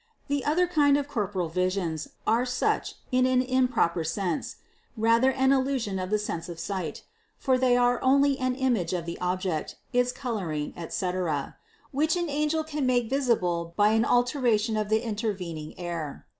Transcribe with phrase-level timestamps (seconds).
[0.29, 4.55] The other kind of corporeal visions are such in an improper sense,
[4.97, 7.03] rather an illusion of the sense of sight;
[7.37, 11.55] for they are only an image of the object, its coloring, etc.,
[11.91, 16.25] which an angel can make visible by an alteration of the intervening air.